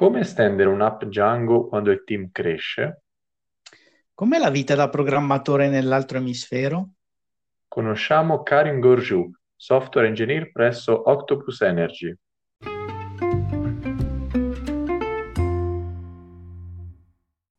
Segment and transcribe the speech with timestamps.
[0.00, 3.02] Come estendere un'app Django quando il team cresce?
[4.14, 6.92] Com'è la vita da programmatore nell'altro emisfero?
[7.68, 12.16] Conosciamo Karim Gorju, software engineer presso Octopus Energy.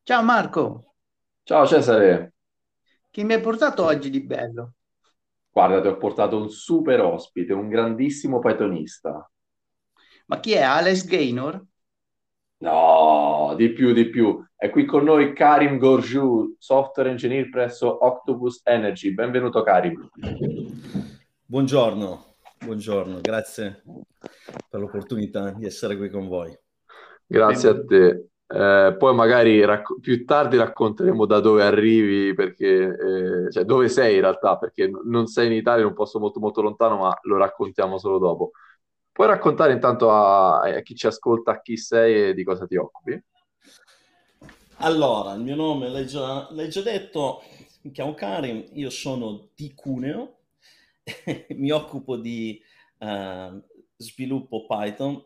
[0.02, 0.94] Ciao Marco,
[1.44, 2.32] Ciao Cesare,
[3.12, 4.72] chi mi hai portato oggi di bello?
[5.48, 9.30] guarda, ti ho portato un super ospite, un grandissimo Pythonista.
[10.26, 11.70] Ma chi è Alex Gaynor?
[12.62, 14.40] No, di più, di più.
[14.54, 19.12] È qui con noi Karim Gorju, software engineer presso Octopus Energy.
[19.12, 20.08] Benvenuto Karim.
[21.44, 23.82] Buongiorno, buongiorno, grazie
[24.70, 26.56] per l'opportunità di essere qui con voi.
[27.26, 28.28] Grazie a te.
[28.46, 34.14] Eh, poi magari racco- più tardi racconteremo da dove arrivi, perché, eh, cioè dove sei
[34.14, 37.38] in realtà, perché non sei in Italia, in un posto molto molto lontano, ma lo
[37.38, 38.52] raccontiamo solo dopo.
[39.12, 43.22] Puoi raccontare intanto a, a chi ci ascolta chi sei e di cosa ti occupi?
[44.78, 47.42] Allora, il mio nome l'hai già, l'hai già detto,
[47.82, 50.38] mi chiamo Karim, io sono di Cuneo,
[51.56, 52.58] mi occupo di
[53.00, 53.62] eh,
[53.96, 55.22] sviluppo Python,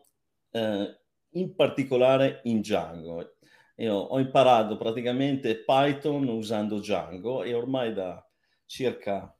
[0.51, 0.99] eh,
[1.31, 3.35] in particolare in Django.
[3.77, 8.21] Io ho imparato praticamente Python usando Django e ormai da
[8.65, 9.33] circa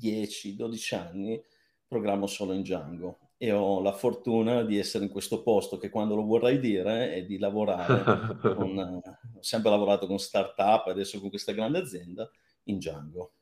[0.00, 1.44] 10-12 anni
[1.86, 6.14] programmo solo in Django e ho la fortuna di essere in questo posto che quando
[6.14, 11.28] lo vorrei dire è di lavorare con, eh, ho sempre lavorato con startup, adesso con
[11.30, 12.28] questa grande azienda
[12.64, 13.32] in Django.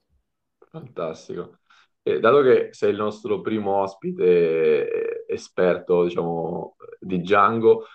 [0.71, 1.59] Fantastico.
[2.03, 7.87] E dato che sei il nostro primo ospite eh, esperto, diciamo, di Django,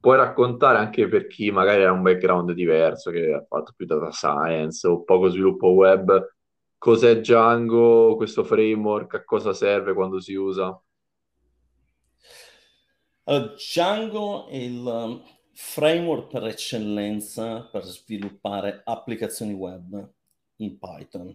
[0.00, 4.10] puoi raccontare anche per chi magari ha un background diverso, che ha fatto più data
[4.10, 6.34] science o poco sviluppo web,
[6.78, 10.78] cos'è Django, questo framework, a cosa serve quando si usa?
[13.24, 15.22] Django è il um,
[15.52, 20.12] framework per eccellenza per sviluppare applicazioni web
[20.56, 21.34] in Python.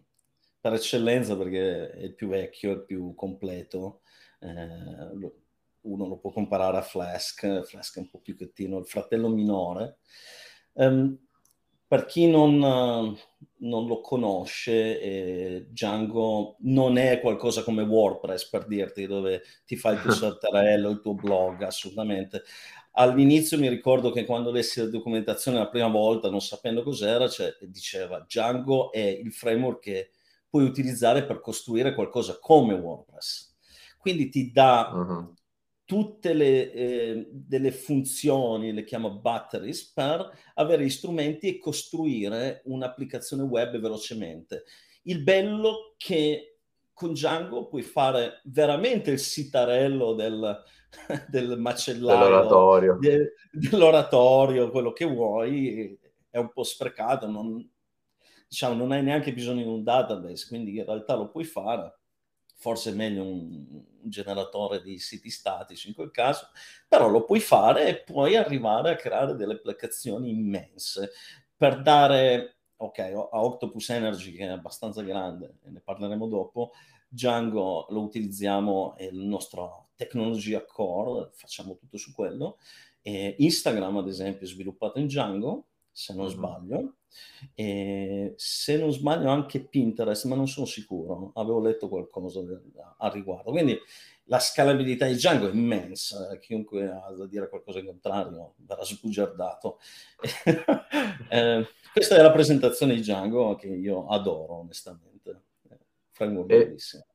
[0.62, 4.02] Per eccellenza perché è il più vecchio, il più completo.
[4.40, 5.32] Eh,
[5.82, 9.98] uno lo può comparare a Flask, Flask è un po' più cattivo, il fratello minore.
[10.74, 11.29] Ehm,
[11.90, 13.20] per chi non, eh,
[13.62, 19.96] non lo conosce, eh, Django non è qualcosa come WordPress, per dirti, dove ti fai
[19.96, 22.44] il tuo sertarello, il tuo blog, assolutamente.
[22.94, 27.56] All'inizio mi ricordo che quando lessi la documentazione la prima volta, non sapendo cos'era, cioè,
[27.62, 30.12] diceva Django è il framework che
[30.50, 33.56] puoi utilizzare per costruire qualcosa come WordPress.
[33.98, 35.36] Quindi ti dà Mhm.
[35.90, 43.42] Tutte le eh, delle funzioni, le chiama batteries, per avere gli strumenti e costruire un'applicazione
[43.42, 44.66] web velocemente.
[45.06, 46.60] Il bello che
[46.94, 50.64] con Django puoi fare veramente il sitarello del,
[51.28, 52.98] del macellaio, Dell'oratorio.
[53.00, 55.98] de- dell'oratorio, quello che vuoi,
[56.30, 57.68] è un po' sprecato, non,
[58.48, 61.99] diciamo, non hai neanche bisogno di un database, quindi in realtà lo puoi fare.
[62.60, 63.66] Forse è meglio un,
[64.02, 66.50] un generatore di siti statici in quel caso,
[66.88, 71.12] però lo puoi fare e puoi arrivare a creare delle applicazioni immense
[71.56, 76.72] per dare, ok, a Octopus Energy che è abbastanza grande, ne parleremo dopo,
[77.08, 82.58] Django lo utilizziamo, è la nostra tecnologia core, facciamo tutto su quello.
[83.02, 85.69] E Instagram, ad esempio, è sviluppato in Django,
[86.00, 86.32] se non Mhm.
[86.32, 86.94] sbaglio.
[87.56, 92.40] E se non sbaglio anche Pinterest, ma non sono sicuro, avevo letto qualcosa
[92.98, 93.52] al riguardo.
[93.52, 93.78] Quindi
[94.26, 99.80] la scalabilità di Django è immensa, chiunque ha da dire qualcosa in contrario verrà sbugiardato.
[101.32, 105.42] Eh, questa è la presentazione di Django che io adoro, onestamente.
[105.70, 105.78] Eh,
[106.12, 107.06] Framework E, bellissimo.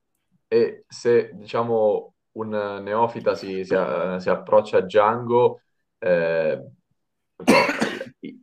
[0.48, 2.48] e se diciamo un
[2.82, 3.74] neofita si, si-
[4.18, 5.60] si approccia a Django,
[5.98, 6.62] eh,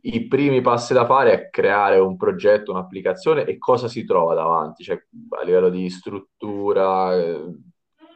[0.02, 4.84] i, primi passi da fare è creare un progetto, un'applicazione e cosa si trova davanti,
[4.84, 4.96] cioè
[5.40, 7.42] a livello di struttura, eh,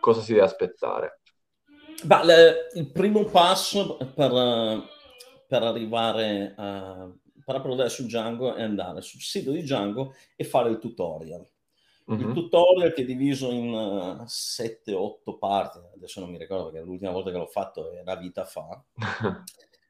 [0.00, 1.20] cosa si deve aspettare.
[2.06, 4.82] Ma le- il primo passo per, eh,
[5.48, 7.10] per arrivare a,
[7.44, 11.44] per approdare su Django è andare sul sito di Django e fare il tutorial.
[12.08, 12.34] Il Mhm.
[12.34, 17.36] tutorial che è diviso in 7-8 parti, adesso non mi ricordo perché l'ultima volta che
[17.36, 18.80] l'ho fatto era vita fa,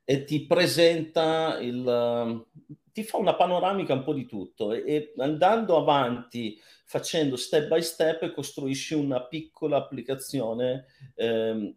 [0.09, 5.15] e ti presenta il, eh, ti fa una panoramica un po' di tutto e, e
[5.19, 10.87] andando avanti, facendo step by step, costruisci una piccola applicazione
[11.17, 11.75] ehm,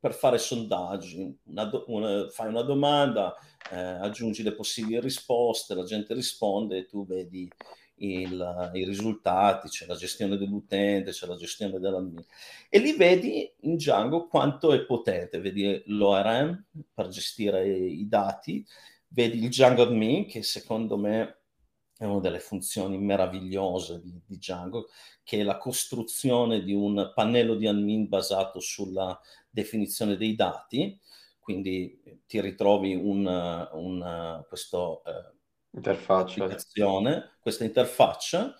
[0.00, 1.38] per fare sondaggi.
[1.44, 3.36] Una do- una- fai una domanda,
[3.70, 7.48] eh, aggiungi le possibili risposte, la gente risponde e tu vedi
[8.02, 12.24] il, i risultati, c'è la gestione dell'utente, c'è la gestione dell'admin.
[12.68, 18.64] E lì vedi in Django quanto è potente, vedi l'ORM per gestire i dati,
[19.08, 21.42] vedi il Django Admin che secondo me
[22.02, 24.88] è una delle funzioni meravigliose di, di, Django,
[25.22, 29.18] che è la costruzione di un pannello di admin basato sulla
[29.48, 30.98] definizione dei dati,
[31.38, 33.24] quindi ti ritrovi un,
[33.72, 35.36] un, questo, eh,
[35.72, 36.46] interfaccia.
[37.40, 38.54] questa interfaccia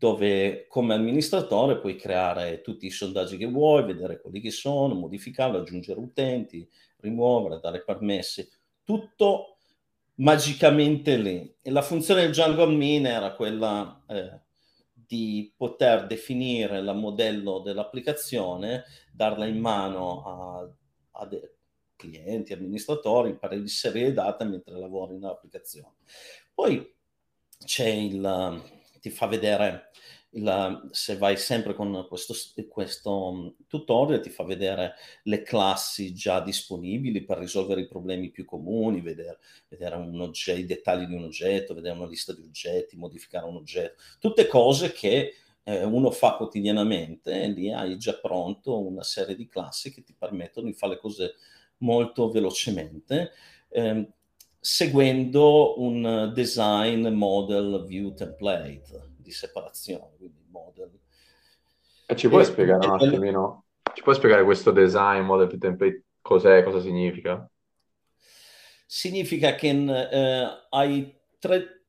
[0.00, 5.58] dove come amministratore puoi creare tutti i sondaggi che vuoi, vedere quelli che sono, modificarli,
[5.58, 6.66] aggiungere utenti,
[7.00, 8.48] rimuovere, dare permessi,
[8.82, 9.58] tutto
[10.14, 11.54] magicamente lì.
[11.60, 14.40] E la funzione del Django Admin era quella eh,
[14.94, 21.28] di poter definire il modello dell'applicazione, darla in mano a, a
[21.94, 25.96] clienti, amministratori, per inserire i dati mentre lavori nell'applicazione.
[26.60, 26.94] Poi
[27.64, 28.62] c'è il,
[29.00, 29.92] ti fa vedere
[30.32, 32.34] il, se vai sempre con questo,
[32.68, 34.92] questo, tutorial ti fa vedere
[35.22, 41.06] le classi già disponibili per risolvere i problemi più comuni, vedere, vedere oggetto, i dettagli
[41.06, 45.82] di un oggetto, vedere una lista di oggetti, modificare un oggetto, tutte cose che eh,
[45.82, 50.66] uno fa quotidianamente e lì hai già pronto una serie di classi che ti permettono
[50.66, 51.36] di fare le cose
[51.78, 53.32] molto velocemente.
[53.70, 54.12] Eh,
[54.60, 60.90] seguendo un design model view template di separazione, quindi model.
[62.06, 63.64] E ci puoi e, spiegare un attimino,
[63.94, 67.48] ci puoi spiegare questo design model view template cos'è, cosa significa?
[68.86, 71.80] Significa che eh, hai tre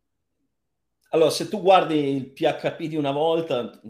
[1.13, 3.81] allora, se tu guardi il PHP di una volta,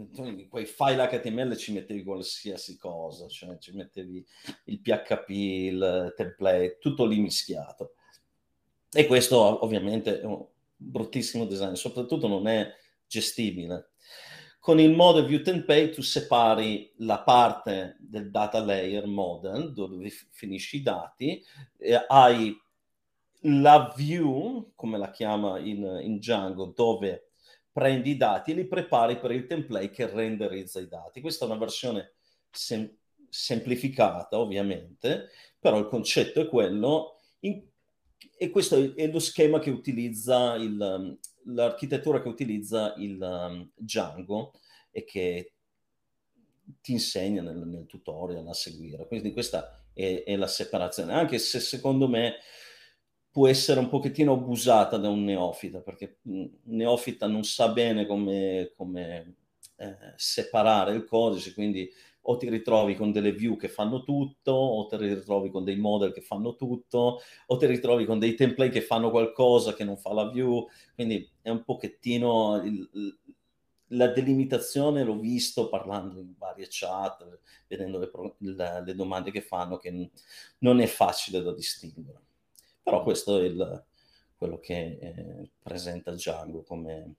[0.48, 4.26] quei file HTML ci mettevi qualsiasi cosa, cioè ci mettevi
[4.64, 7.92] il PHP, il template, tutto lì mischiato.
[8.94, 10.44] E questo ovviamente è un
[10.76, 12.70] bruttissimo design, soprattutto non è
[13.06, 13.92] gestibile.
[14.60, 20.76] Con il model view template tu separi la parte del data layer model, dove finisci
[20.76, 21.42] i dati,
[22.08, 22.56] hai
[23.44, 27.30] la view, come la chiama in, in Django, dove
[27.72, 31.20] prendi i dati e li prepari per il template che renderizza i dati.
[31.20, 32.12] Questa è una versione
[32.50, 32.94] sem-
[33.28, 37.18] semplificata, ovviamente, però il concetto è quello.
[37.40, 37.70] In-
[38.36, 41.18] e questo è lo schema che utilizza il, um,
[41.54, 44.52] l'architettura che utilizza il um, Django
[44.90, 45.52] e che
[46.80, 49.06] ti insegna nel, nel tutorial a seguire.
[49.06, 52.36] Quindi questa è, è, la separazione, anche se secondo me
[53.30, 58.72] può essere un pochettino abusata da un neofita, perché un neofita non sa bene come,
[58.76, 59.36] come
[59.76, 61.90] eh, separare il codice, quindi
[62.22, 66.12] o ti ritrovi con delle view che fanno tutto, o ti ritrovi con dei model
[66.12, 70.12] che fanno tutto, o ti ritrovi con dei template che fanno qualcosa che non fa
[70.12, 72.88] la view, quindi è un pochettino il,
[73.92, 79.76] la delimitazione l'ho visto parlando in varie chat, vedendo le, le, le, domande che fanno,
[79.76, 80.10] che
[80.58, 82.20] non è facile da distinguere.
[82.82, 83.84] Però questo è il,
[84.36, 87.16] quello che eh, presenta Django come,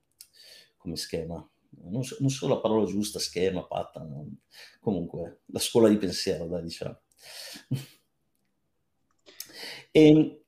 [0.76, 1.46] come schema
[1.82, 4.36] non so, non so, la parola giusta, schema, patta, non...
[4.80, 7.00] comunque la scuola di pensiero, dai, diciamo.
[9.90, 10.44] e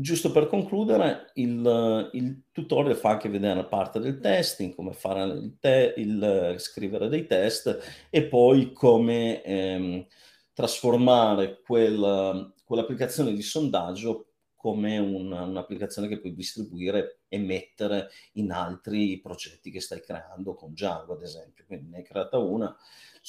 [0.00, 5.24] giusto per concludere, il, il, tutorial fa anche vedere la parte del testing, come fare
[5.24, 10.06] il, te, il scrivere dei test e poi come ehm,
[10.52, 14.27] trasformare quel, quell'applicazione di sondaggio
[14.58, 20.72] come un, un'applicazione che puoi distribuire e mettere in altri progetti che stai creando con
[20.72, 21.64] Django, ad esempio.
[21.64, 22.76] Quindi ne hai creata una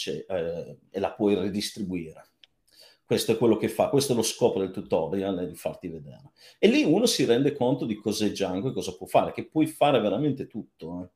[0.06, 2.30] eh, e la puoi ridistribuire.
[3.06, 6.32] Questo è quello che fa, questo è lo scopo del tutorial, di farti vedere.
[6.58, 9.68] E lì uno si rende conto di cos'è Django e cosa può fare, che puoi
[9.68, 11.10] fare veramente tutto eh,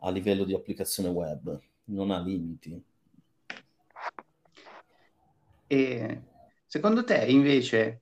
[0.00, 2.82] a livello di applicazione web, non ha limiti.
[5.68, 6.22] E
[6.66, 8.00] secondo te invece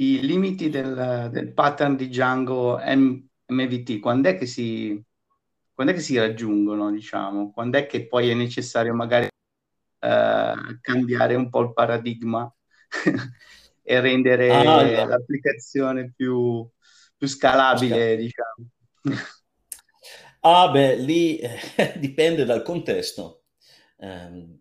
[0.00, 5.00] i limiti del, del pattern di Django M- MVT, quando è, che si,
[5.74, 7.52] quando è che si raggiungono, diciamo?
[7.52, 12.50] Quando è che poi è necessario magari eh, cambiare un po' il paradigma
[13.82, 15.08] e rendere ah, no.
[15.08, 16.66] l'applicazione più,
[17.16, 18.68] più scalabile, diciamo?
[20.42, 21.58] Ah, beh, lì eh,
[22.00, 23.44] dipende dal contesto.
[23.96, 24.58] Um,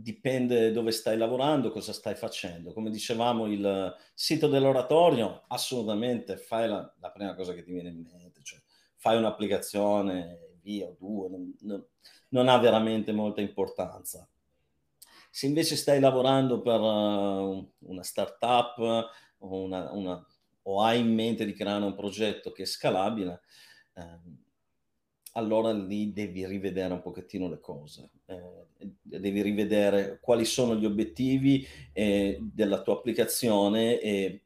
[0.00, 2.72] dipende dove stai lavorando, cosa stai facendo.
[2.72, 8.02] Come dicevamo, il sito dell'oratorio, assolutamente fai la, la prima cosa che ti viene in
[8.02, 8.60] mente, cioè
[8.96, 11.86] fai un'applicazione, via o due, non, non,
[12.30, 14.28] non ha veramente molta importanza.
[15.30, 18.78] Se invece stai lavorando per uh, una startup
[19.38, 20.26] o, una, una,
[20.62, 23.40] o hai in mente di creare un progetto che è scalabile,
[23.94, 24.46] eh,
[25.38, 28.66] allora lì devi rivedere un pochettino le cose, eh,
[29.00, 34.42] devi rivedere quali sono gli obiettivi eh, della tua applicazione e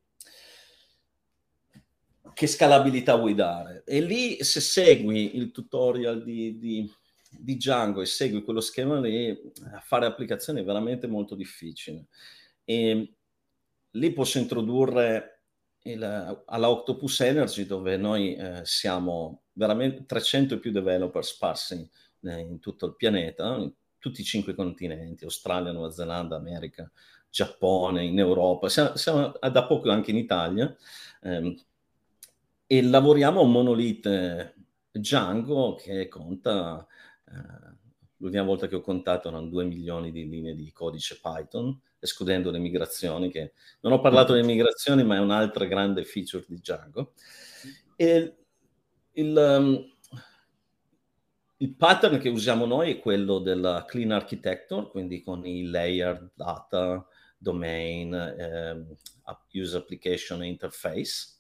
[2.34, 3.82] che scalabilità vuoi dare.
[3.86, 6.90] E lì se segui il tutorial di, di,
[7.30, 9.36] di Django e segui quello schema lì,
[9.82, 12.06] fare applicazioni è veramente molto difficile.
[12.64, 13.14] E
[13.90, 15.42] lì posso introdurre
[15.84, 21.88] il, alla Octopus Energy dove noi eh, siamo veramente 300 e più developer sparsi
[22.22, 26.90] eh, in tutto il pianeta, in tutti i cinque continenti, Australia, Nuova Zelanda, America,
[27.30, 30.74] Giappone, in Europa, siamo, siamo da poco anche in Italia
[31.22, 31.56] ehm,
[32.66, 34.54] e lavoriamo a un monolite
[34.90, 36.86] Django che conta,
[37.26, 37.76] eh,
[38.18, 42.58] l'ultima volta che ho contato erano 2 milioni di linee di codice Python, escludendo le
[42.58, 47.12] migrazioni, che non ho parlato delle migrazioni, ma è un'altra grande feature di Django.
[47.96, 48.41] E
[49.14, 49.92] il, um,
[51.58, 57.06] il pattern che usiamo noi è quello della clean architecture, quindi con i layer, data,
[57.36, 58.86] domain, eh,
[59.52, 61.36] user application interface,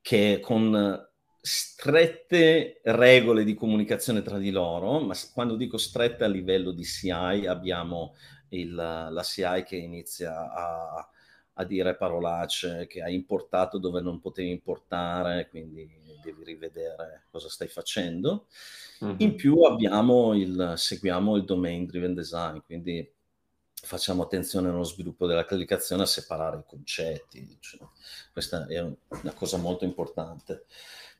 [0.00, 1.08] che con
[1.40, 7.46] strette regole di comunicazione tra di loro, ma quando dico strette a livello di CI
[7.46, 8.14] abbiamo
[8.50, 11.08] il, la CI che inizia a,
[11.54, 15.88] a, dire parolacce, che hai importato dove non potevi importare, quindi
[16.22, 18.46] devi rivedere cosa stai facendo.
[19.04, 19.16] Mm-hmm.
[19.18, 23.10] In più abbiamo il, seguiamo il domain driven design, quindi
[23.84, 27.56] facciamo attenzione nello sviluppo dell'applicazione a separare i concetti.
[27.60, 27.86] Cioè,
[28.32, 30.64] questa è una cosa molto importante.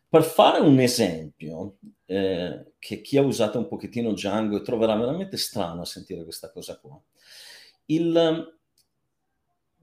[0.08, 5.82] Per fare un esempio, eh, che chi ha usato un pochettino Django troverà veramente strano
[5.82, 6.98] a sentire questa cosa qua.
[7.86, 8.62] Il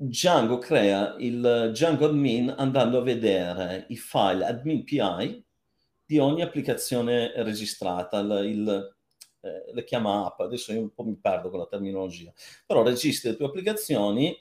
[0.03, 5.45] Django crea il Django admin andando a vedere i file admin PI
[6.05, 8.95] di ogni applicazione registrata, il, il
[9.41, 12.31] eh, le chiama app, adesso io un po' mi perdo con la terminologia,
[12.65, 14.37] però registri le tue applicazioni,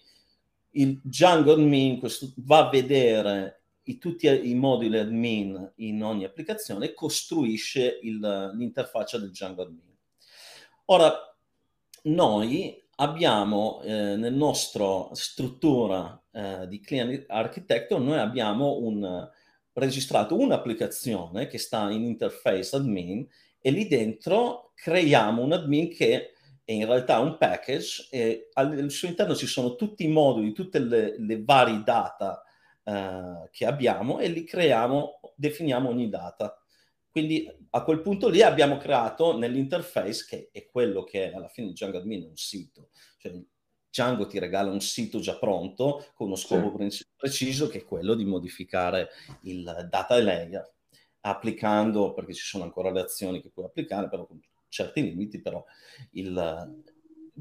[0.73, 6.93] il Django admin questo, va a vedere i, tutti i moduli admin in ogni applicazione
[6.93, 9.97] costruisce il, l'interfaccia del Django admin.
[10.87, 11.13] Ora,
[12.03, 19.29] noi abbiamo eh, nel nostro struttura eh, di Client Architecture, noi abbiamo un,
[19.73, 23.27] registrato un'applicazione che sta in interface admin
[23.59, 26.33] e lì dentro creiamo un admin che
[26.65, 30.79] è in realtà un package e al suo interno ci sono tutti i moduli, tutte
[30.79, 32.43] le, le varie data
[32.85, 36.60] eh, che abbiamo e li creiamo, definiamo ogni data.
[37.11, 41.99] Quindi a quel punto lì abbiamo creato nell'interface, che è quello che alla fine Django
[41.99, 43.33] Admin è un sito, cioè
[43.91, 47.05] Django ti regala un sito già pronto con uno scopo sì.
[47.17, 49.09] preciso che è quello di modificare
[49.43, 50.73] il data layer
[51.23, 55.63] applicando, perché ci sono ancora le azioni che puoi applicare, però con certi limiti, però
[56.13, 56.83] il,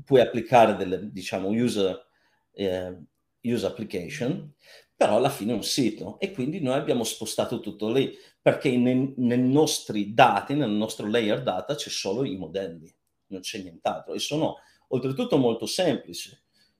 [0.03, 2.07] puoi applicare delle, diciamo, user,
[2.51, 2.97] eh,
[3.41, 4.51] user application,
[4.99, 9.15] però alla fine è un sito e quindi noi abbiamo spostato tutto lì perché nei,
[9.15, 12.93] nostri dati, nel nostro layer data c'è solo i modelli,
[13.27, 14.57] non c'è nient'altro e sono
[14.89, 16.37] oltretutto molto semplici.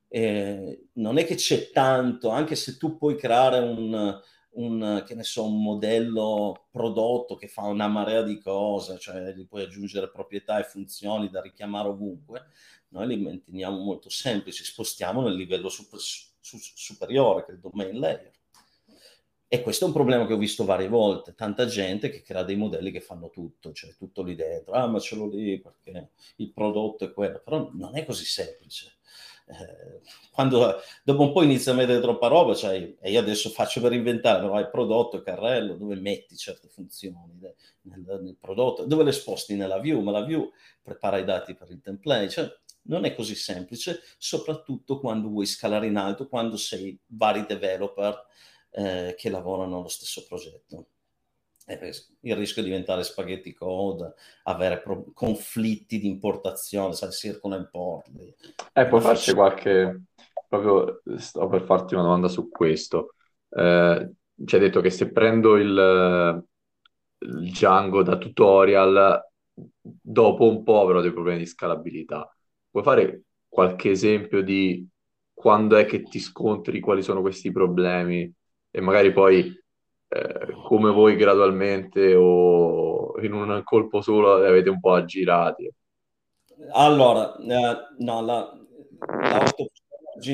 [0.10, 5.64] Eh, non è che c'è tanto, anche se tu puoi creare un, un, so, un
[5.64, 11.30] modello prodotto che fa una marea di cose, cioè gli puoi aggiungere proprietà e funzioni
[11.30, 12.48] da richiamare ovunque,
[12.90, 18.00] noi li manteniamo molto semplici, spostiamo nel livello super, su, superiore che è il domain
[18.00, 18.32] layer.
[19.52, 22.56] E questo è un problema che ho visto varie volte, tanta gente che crea dei
[22.56, 26.52] modelli che fanno tutto, cioè tutto lì dentro, ah ma ce l'ho lì perché il
[26.52, 28.98] prodotto è quello, però non è così semplice.
[29.48, 30.02] Eh,
[30.32, 33.94] quando dopo un po' inizia a mettere troppa roba, cioè, e io adesso faccio per
[33.94, 37.56] inventare, però hai prodotto e carrello, dove metti certe funzioni nel,
[38.22, 40.52] nel, prodotto, dove le sposti nella view, ma la view
[40.84, 42.56] prepara i dati per il template, cioè
[42.90, 48.26] non è così semplice, soprattutto quando vuoi scalare in alto, quando sei vari developer
[48.72, 50.88] eh, che lavorano allo stesso progetto.
[52.22, 58.10] Il rischio di diventare spaghetti code, avere pro- conflitti di importazione, sai, circle import.
[58.74, 60.02] Eh, puoi farci qualche...
[60.50, 63.14] Proprio sto per farti una domanda su questo.
[63.50, 64.10] Eh,
[64.44, 66.44] ci hai detto che se prendo il,
[67.20, 72.28] il Django da tutorial, dopo un po' avrò dei problemi di scalabilità.
[72.70, 74.88] Puoi fare qualche esempio di
[75.34, 78.32] quando è che ti scontri, quali sono questi problemi
[78.72, 79.58] e magari poi
[80.10, 85.72] eh, come voi gradualmente o in un colpo solo li avete un po' aggirati?
[86.72, 88.54] Allora, eh, no, la,
[89.22, 89.54] la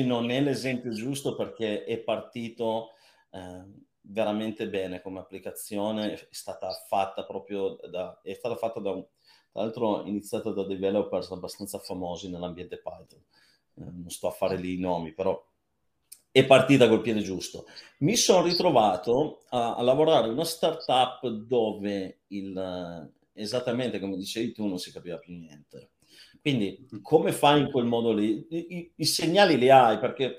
[0.04, 2.90] non è l'esempio giusto perché è partito
[3.30, 3.64] eh,
[4.00, 9.06] veramente bene come applicazione, è stata fatta proprio da, è stata fatta da un,
[9.56, 13.22] tra l'altro iniziata da developers abbastanza famosi nell'ambiente Python,
[13.76, 15.42] eh, non sto a fare lì i nomi, però
[16.30, 17.64] è partita col piede giusto.
[18.00, 24.66] Mi sono ritrovato a, a lavorare in una startup dove il, esattamente come dicevi tu
[24.66, 25.92] non si capiva più niente.
[26.42, 28.46] Quindi come fai in quel modo lì?
[28.50, 30.36] I, i, i segnali li hai perché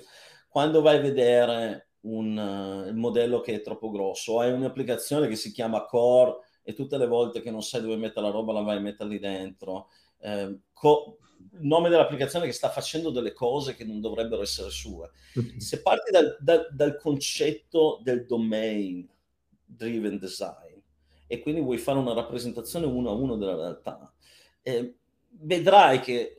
[0.47, 5.51] quando vai a vedere un, uh, modello che è troppo grosso, hai un'applicazione che si
[5.51, 8.75] chiama Core e tutte le volte che non sai dove mettere la roba la vai
[8.75, 9.87] a mettere lì dentro.
[10.19, 11.17] Eh, co-
[11.53, 15.11] il nome dell'applicazione che sta facendo delle cose che non dovrebbero essere sue.
[15.55, 19.07] Se parti dal, dal, dal concetto del domain
[19.63, 20.81] driven design
[21.25, 24.13] e quindi vuoi fare una rappresentazione uno a uno della realtà,
[24.61, 24.95] eh,
[25.29, 26.36] vedrai che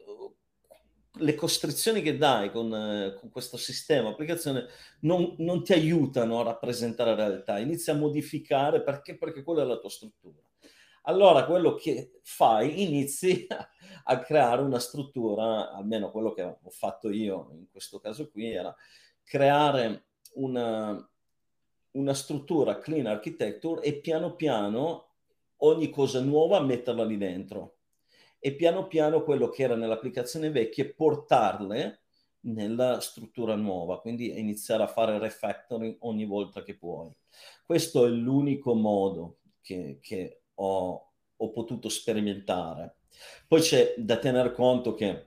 [1.19, 4.67] le costrizioni che dai con, eh, con questo sistema, applicazione,
[5.01, 9.17] non, non, ti aiutano a rappresentare la realtà, inizi a modificare perché?
[9.17, 10.43] Perché quella è la tua struttura.
[11.03, 13.69] Allora quello che fai, inizi a,
[14.05, 18.75] a creare una struttura, almeno quello che ho fatto io in questo caso qui, era
[19.25, 21.11] creare una,
[21.93, 25.07] una struttura clean architecture e piano piano
[25.59, 27.78] ogni cosa nuova metterla lì dentro
[28.39, 32.03] e piano piano quello che era nell'applicazione vecchia portarle
[32.41, 37.11] nella struttura nuova, quindi iniziare a fare refactoring ogni volta che puoi.
[37.65, 42.97] Questo è l'unico modo che, che ho, ho, potuto sperimentare.
[43.47, 45.27] Poi c'è da tener conto che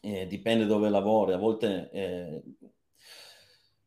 [0.00, 2.42] eh, dipende dove lavori, a volte eh,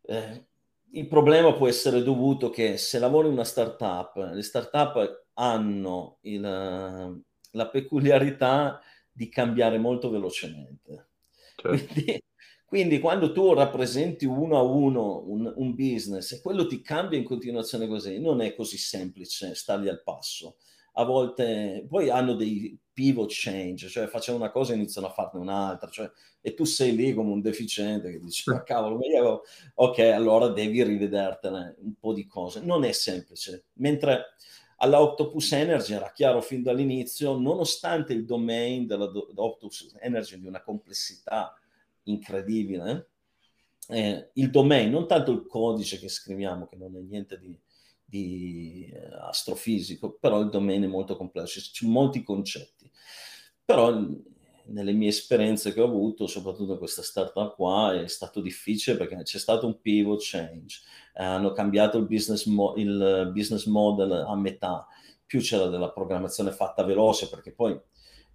[0.06, 0.46] eh,
[0.92, 7.24] il problema può essere dovuto che se lavori in una startup, le startup hanno il
[7.54, 8.80] la peculiarità
[9.12, 11.10] di cambiare molto velocemente.
[11.56, 11.70] Certo.
[11.70, 12.24] Quindi,
[12.66, 17.24] quindi, quando tu rappresenti uno a uno un, un, business e quello ti cambia in
[17.24, 20.58] continuazione così, non è così semplice stargli al passo.
[20.94, 25.40] A volte poi hanno dei pivot change, cioè facciamo una cosa e iniziano a farne
[25.40, 29.42] un'altra, cioè, e tu sei lì come un deficiente che dici, ma cavolo, ma io...
[29.76, 32.62] ok, allora devi rivedertene un po' di cose.
[32.62, 33.66] Non è semplice.
[33.74, 34.36] Mentre
[34.84, 41.58] alla Octopus Energy era chiaro fin dall'inizio, nonostante il domain dell'Octopus Energy di una complessità
[42.04, 43.08] incredibile,
[43.88, 47.58] eh, il domain, non tanto il codice che scriviamo, che non è niente di,
[48.04, 52.92] di eh, astrofisico, però il domain è molto complesso, ci sono molti concetti.
[53.64, 53.98] Però
[54.66, 59.24] nelle mie esperienze che ho avuto, soprattutto in questa startup qua, è stato difficile perché
[59.24, 60.80] c'è stato un pivot change,
[61.14, 64.88] hanno cambiato il business, mo- il business model a metà,
[65.26, 67.80] più c'era della programmazione fatta veloce perché poi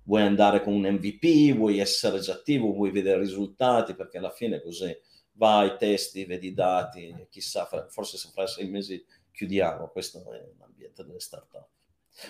[0.04, 4.62] vuoi andare con un MVP, vuoi essere già attivo, vuoi vedere risultati perché alla fine
[4.62, 4.96] così
[5.32, 11.04] vai, testi, vedi i dati, chissà, forse se fra sei mesi chiudiamo, questo è l'ambiente
[11.04, 11.68] delle startup.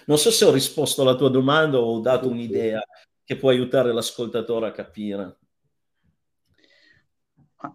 [0.06, 2.80] Non so se ho risposto alla tua domanda o ho dato un'idea
[3.24, 5.36] che può aiutare l'ascoltatore a capire.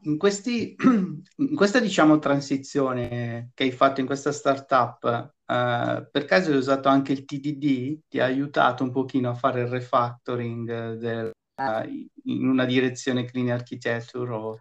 [0.04, 0.76] In, questi,
[1.38, 6.88] in questa diciamo transizione che hai fatto in questa startup, eh, per caso hai usato
[6.88, 8.04] anche il TDD?
[8.08, 13.50] Ti ha aiutato un pochino a fare il refactoring del, uh, in una direzione clean
[13.50, 14.34] architecture?
[14.34, 14.60] O...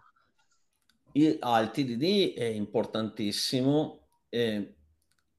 [1.13, 4.07] Il, ah, il TDD è importantissimo.
[4.27, 4.75] Eh,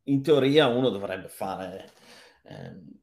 [0.04, 1.92] in teoria uno dovrebbe fare
[2.44, 3.02] eh,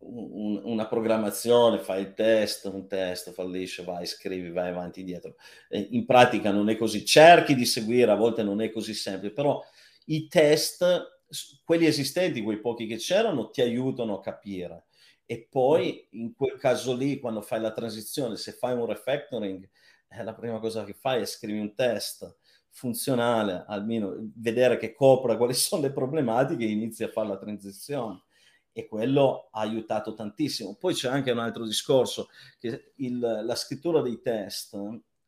[0.00, 5.34] un, una programmazione, fai il test, un test fallisce, vai, scrivi, vai avanti dietro.
[5.70, 9.62] In pratica non è così, cerchi di seguire, a volte non è così semplice, però
[10.06, 11.20] i test,
[11.64, 14.84] quelli esistenti, quei pochi che c'erano, ti aiutano a capire.
[15.26, 19.68] E poi in quel caso lì, quando fai la transizione, se fai un refactoring,
[20.08, 22.36] eh, la prima cosa che fai è scrivi un test
[22.70, 28.22] funzionale, almeno vedere che copra quali sono le problematiche e inizi a fare la transizione
[28.78, 30.76] e quello ha aiutato tantissimo.
[30.76, 32.28] Poi c'è anche un altro discorso,
[32.60, 34.78] che il, la scrittura dei test,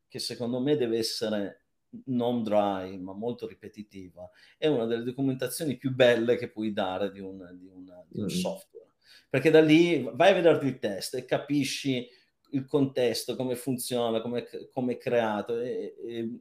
[0.07, 1.63] che secondo me deve essere
[2.05, 7.19] non dry, ma molto ripetitiva, è una delle documentazioni più belle che puoi dare di
[7.19, 8.29] un, di una, di un mm.
[8.29, 8.93] software.
[9.29, 12.09] Perché da lì vai a vederti il test e capisci
[12.51, 14.47] il contesto, come funziona, come
[14.93, 16.39] è creato, e, e,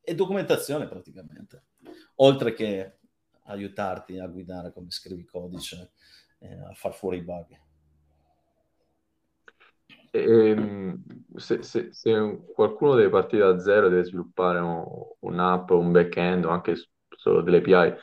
[0.00, 1.64] e documentazione praticamente,
[2.14, 2.96] oltre che
[3.44, 5.90] aiutarti a guidare come scrivi codice
[6.68, 7.60] a far fuori i bug.
[10.14, 11.02] E, ehm,
[11.36, 14.84] se, se, se, qualcuno deve partire da zero, deve sviluppare un,
[15.20, 16.74] un'app, un back-end o anche
[17.16, 17.94] solo delle API,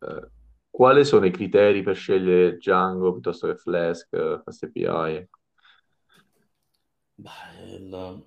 [0.00, 0.30] eh,
[0.68, 5.28] quali sono i criteri per scegliere Django piuttosto che Flask, eh, Fast API?
[7.14, 7.30] Beh,
[7.64, 8.24] il...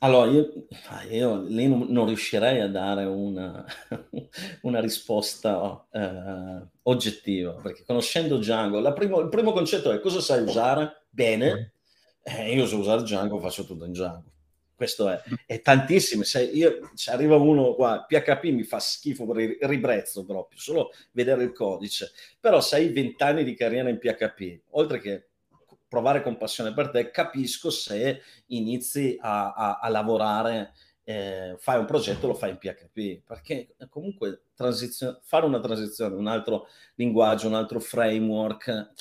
[0.00, 0.66] Allora, io,
[1.10, 3.64] io lì non, non, riuscirei a dare una,
[4.62, 11.06] una risposta eh, oggettiva, perché conoscendo Django, primo, il primo concetto è cosa sai usare?
[11.08, 11.72] Bene,
[12.22, 14.32] eh, io so usare Django, faccio tutto in Django.
[14.74, 16.22] Questo è, è tantissimo.
[16.22, 21.52] Se io, se arriva uno qua, PHP mi fa schifo ribrezzo proprio, solo vedere il
[21.52, 22.12] codice.
[22.38, 25.25] Però se hai vent'anni di carriera in PHP, oltre che
[25.88, 30.72] provare compassione per te, capisco se inizi a, a, a lavorare,
[31.08, 36.66] eh, fai un progetto, lo fai in PHP, perché comunque fare una transizione, un altro
[36.96, 38.92] linguaggio, un altro framework,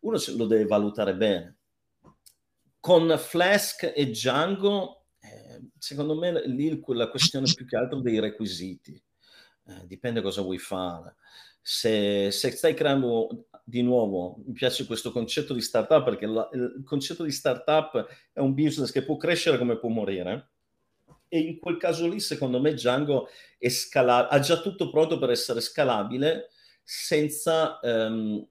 [0.00, 1.56] uno lo deve valutare bene.
[2.78, 9.02] Con Flask e Django, eh, secondo me lì la questione più che altro dei requisiti.
[9.66, 11.14] Eh, dipende cosa vuoi fare.
[11.66, 16.82] Se, se, stai creando di nuovo, mi piace questo concetto di startup perché la, il
[16.84, 20.50] concetto di startup è un business che può crescere come può morire.
[21.26, 23.28] E in quel caso lì, secondo me, Django
[23.66, 26.50] scala- ha già tutto pronto per essere scalabile
[26.82, 28.46] senza um,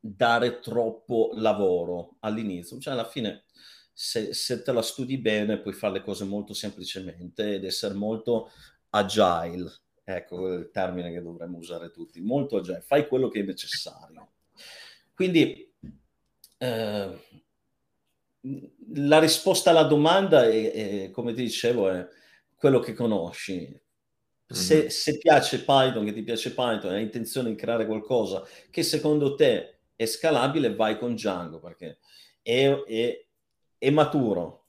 [0.00, 2.80] dare troppo lavoro all'inizio.
[2.80, 3.44] Cioè, alla fine,
[3.92, 8.50] se, se te la studi bene, puoi fare le cose molto semplicemente ed essere molto
[8.90, 12.20] agile Ecco il termine che dovremmo usare tutti.
[12.20, 14.32] Molto agile, fai quello che è necessario.
[15.14, 15.72] Quindi
[16.58, 17.18] eh,
[18.94, 22.06] la risposta alla domanda è, è, come ti dicevo, è
[22.54, 23.80] quello che conosci.
[24.46, 24.86] Se, mm-hmm.
[24.88, 29.78] se piace Python, che ti piace Python, hai intenzione di creare qualcosa che secondo te
[29.96, 31.98] è scalabile, vai con Django perché
[32.42, 33.26] è, è,
[33.78, 34.63] è maturo,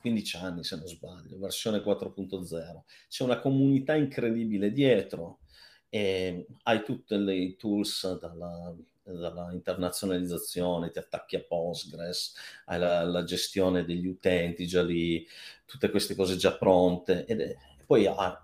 [0.00, 2.82] 15 anni se non sbaglio, versione 4.0.
[3.08, 5.40] C'è una comunità incredibile dietro
[5.88, 12.34] e hai tutte le tools dalla, dalla internazionalizzazione, ti attacchi a Postgres,
[12.66, 15.26] hai la, la, gestione degli utenti già lì,
[15.64, 17.24] tutte queste cose già pronte.
[17.26, 18.40] E poi ah,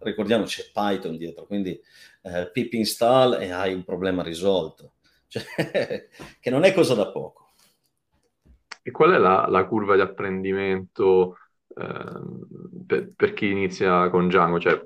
[0.00, 1.80] ricordiamoci, c'è Python dietro, quindi
[2.22, 4.94] eh, pip install e hai un problema risolto,
[5.28, 5.42] cioè,
[6.40, 7.41] che non è cosa da poco.
[8.82, 11.36] E qual è la, la curva di apprendimento
[11.68, 12.20] eh,
[12.86, 14.58] per, per, chi inizia con Django?
[14.58, 14.84] Cioè,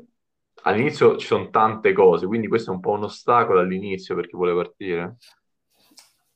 [0.62, 4.36] all'inizio ci sono tante cose, quindi questo è un po' un ostacolo all'inizio per chi
[4.36, 5.16] vuole partire.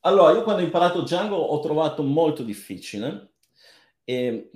[0.00, 3.32] Allora, io quando ho imparato Django ho trovato molto difficile,
[4.04, 4.50] e,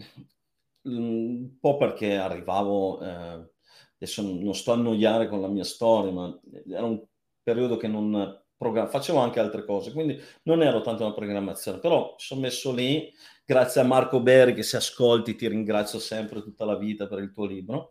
[0.88, 3.50] mm, un po' perché arrivavo, eh,
[3.96, 7.02] adesso non sto a annoiare con la mia storia, ma era un
[7.42, 12.10] periodo che non program- facevo anche altre cose, quindi non ero tanto una programmazione, però
[12.10, 13.12] mi sono messo lì,
[13.44, 17.32] grazie a Marco Berri che se ascolti ti ringrazio sempre tutta la vita per il
[17.32, 17.90] tuo libro.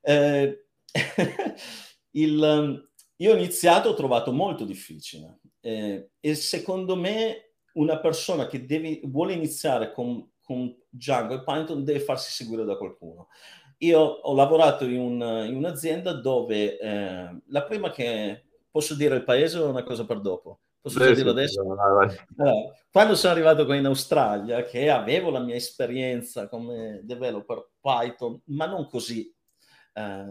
[0.00, 0.66] Eh,
[2.12, 8.64] il, io ho iniziato, ho trovato molto difficile eh, e secondo me una persona che
[8.64, 13.28] deve, vuole iniziare con, con Django e Python deve farsi seguire da qualcuno.
[13.78, 19.24] Io ho lavorato in, un, in un'azienda dove eh, la prima che Posso dire il
[19.24, 20.60] paese o una cosa per dopo?
[20.80, 21.60] Posso sì, dirlo adesso?
[21.60, 22.10] Allora,
[22.90, 28.64] quando sono arrivato qua in Australia, che avevo la mia esperienza come developer Python, ma
[28.64, 29.30] non così,
[29.92, 30.24] eh,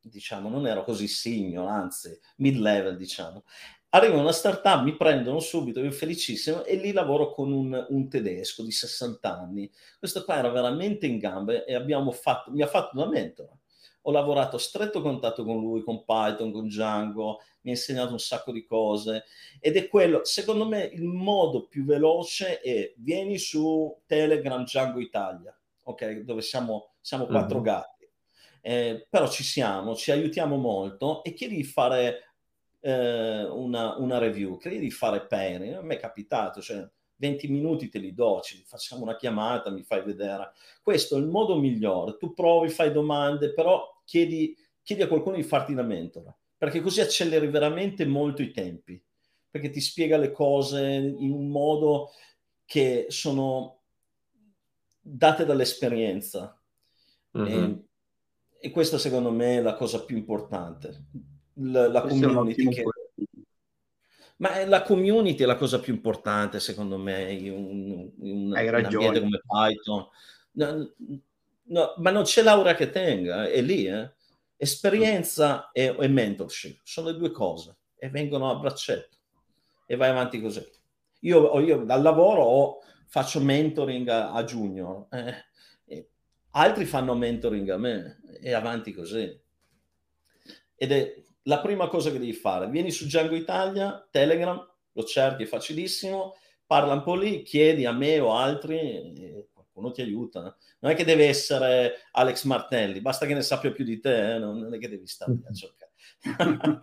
[0.00, 3.44] diciamo, non ero così senior, anzi, mid-level, diciamo.
[3.90, 8.08] Arrivo in una startup, mi prendono subito, io felicissimo, e lì lavoro con un, un,
[8.08, 9.70] tedesco di 60 anni.
[9.98, 13.59] Questo qua era veramente in gambe e abbiamo fatto, mi ha fatto da mentore
[14.02, 18.18] ho lavorato a stretto contatto con lui, con Python, con Django, mi ha insegnato un
[18.18, 19.24] sacco di cose
[19.60, 25.56] ed è quello, secondo me, il modo più veloce è vieni su Telegram Django Italia,
[25.84, 26.20] ok?
[26.20, 27.64] Dove siamo, siamo quattro mm-hmm.
[27.64, 28.08] gatti.
[28.62, 32.34] Eh, però ci siamo, ci aiutiamo molto e chiedi di fare
[32.80, 35.74] eh, una, una, review, chiedi di fare pairing.
[35.74, 36.86] A me è capitato, cioè
[37.20, 40.52] 20 minuti te li do, ci facciamo una chiamata, mi fai vedere.
[40.82, 42.16] Questo è il modo migliore.
[42.16, 47.02] Tu provi, fai domande, però chiedi, chiedi a qualcuno di farti da mentore, perché così
[47.02, 49.00] acceleri veramente molto i tempi,
[49.50, 52.12] perché ti spiega le cose in un modo
[52.64, 53.82] che sono
[54.98, 56.58] date dall'esperienza.
[57.36, 57.70] Mm-hmm.
[57.70, 57.84] E,
[58.60, 61.04] e, questa secondo me è la cosa più importante.
[61.54, 62.84] La, la community che...
[64.40, 68.74] Ma la community è la cosa più importante, secondo me, in un, in Hai un
[68.74, 70.08] ambiente come Python.
[70.52, 70.94] No,
[71.64, 73.84] no, ma non c'è laurea che tenga, è lì.
[73.84, 74.10] Eh?
[74.56, 79.16] Esperienza e, e, mentorship sono le due cose e vengono a braccetto
[79.84, 80.66] e vai avanti così.
[81.20, 86.08] Io, io dal lavoro ho, faccio mentoring a, a junior, eh,
[86.52, 89.38] altri fanno mentoring a me e avanti così.
[90.76, 95.44] Ed è la prima cosa che devi fare, vieni su Django Italia, Telegram, lo cerchi,
[95.44, 100.56] è facilissimo, parla un po' lì, chiedi a me o altri, qualcuno ti aiuta.
[100.80, 104.38] Non è che deve essere Alex Martelli, basta che ne sappia più di te, eh?
[104.38, 105.90] non è che devi stare a cercare.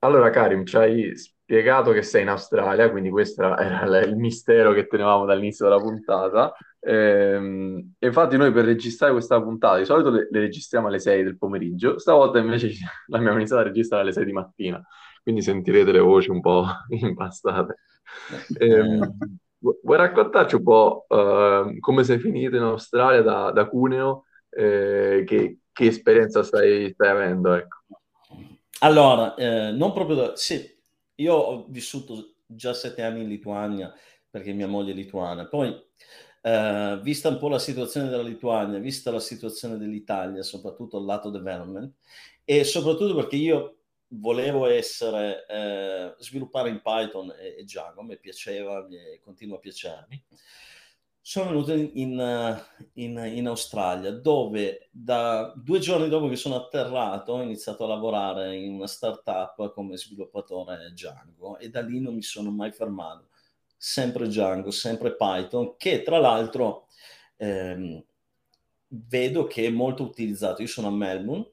[0.00, 4.86] allora, Karim, ci hai spiegato che sei in Australia, quindi questo era il mistero che
[4.86, 6.54] tenevamo dall'inizio della puntata.
[6.84, 11.38] Ehm, infatti noi per registrare questa puntata, di solito le, le registriamo alle 6 del
[11.38, 12.70] pomeriggio, stavolta invece
[13.06, 14.82] l'abbiamo iniziata a registrare alle 6 di mattina,
[15.22, 17.76] quindi sentirete le voci un po' impastate.
[18.58, 19.16] Ehm,
[19.58, 24.24] vuoi raccontarci un po' uh, come sei finito in Australia da, da Cuneo?
[24.50, 27.54] Eh, che, che, esperienza stai, stai avendo?
[27.54, 27.76] Ecco.
[28.80, 30.36] Allora, eh, non proprio da...
[30.36, 30.62] Sì,
[31.14, 33.90] io ho vissuto già sette anni in Lituania
[34.28, 35.46] perché mia moglie è lituana.
[35.46, 35.74] Poi
[36.42, 41.30] Uh, vista un po' la situazione della Lituania, vista la situazione dell'Italia, soprattutto al lato
[41.30, 41.94] development,
[42.44, 43.76] e soprattutto perché io
[44.08, 50.24] volevo essere, uh, sviluppare in Python e, e Django, mi piaceva, mi continua a piacermi.
[51.24, 52.60] Sono venuto in,
[52.94, 58.56] in, in, Australia, dove da due giorni dopo che sono atterrato ho iniziato a lavorare
[58.56, 63.28] in una startup come sviluppatore Django e da lì non mi sono mai fermato
[63.84, 66.86] sempre Django, sempre Python, che tra l'altro
[67.34, 68.00] ehm,
[68.86, 70.62] vedo che è molto utilizzato.
[70.62, 71.50] Io sono a Melbourne,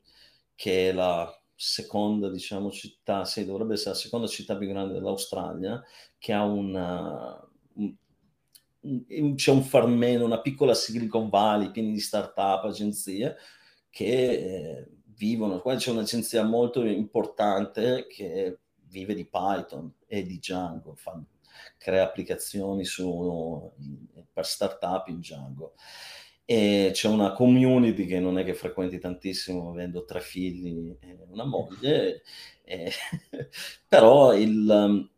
[0.54, 5.84] che è la seconda, diciamo, città, sì, dovrebbe essere la seconda città più grande dell'Australia,
[6.20, 7.96] che ha una, un,
[9.36, 13.38] c'è un farmeno, una piccola Silicon Valley piena di start-up, agenzie,
[13.90, 15.62] che eh, vivono.
[15.62, 21.20] Qua c'è un'agenzia molto importante che vive di Python e di Django, fa
[21.78, 23.72] crea applicazioni su,
[24.32, 25.74] per startup in Django.
[26.46, 31.46] E c'è una community che non è che frequenti tantissimo, avendo tre figli e una
[31.46, 32.24] moglie,
[32.64, 32.92] e,
[33.88, 35.10] però il, um,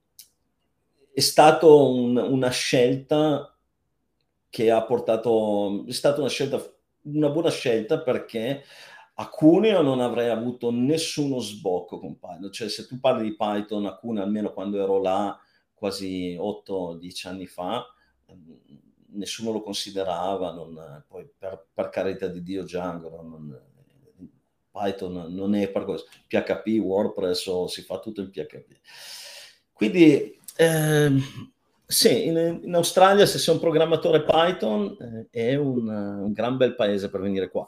[1.13, 3.55] è stata un, una scelta
[4.49, 6.61] che ha portato, è stata una scelta,
[7.03, 8.63] una buona scelta perché
[9.15, 13.85] a Cuneo non avrei avuto nessuno sbocco con Python, cioè se tu parli di Python
[13.85, 15.39] a Cuneo, almeno quando ero là,
[15.81, 17.83] quasi 8-10 anni fa,
[19.13, 23.59] nessuno lo considerava, non, poi per, per, carità di Dio Django, non,
[24.69, 28.77] Python non è per questo, PHP, WordPress o si fa tutto in PHP.
[29.73, 31.11] Quindi eh,
[31.83, 36.75] sì, in, in, Australia se sei un programmatore Python eh, è un, un, gran bel
[36.75, 37.65] paese per venire qua.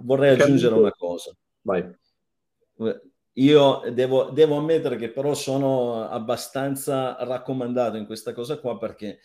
[0.00, 1.34] Vorrei aggiungere una cosa.
[1.62, 1.90] Vai.
[3.38, 9.18] Io devo, devo, ammettere che però sono abbastanza raccomandato in questa cosa qua perché